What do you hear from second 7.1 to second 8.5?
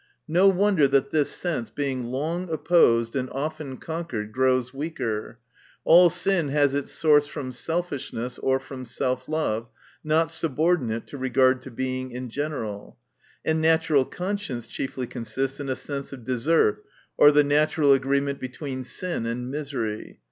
from selfishness,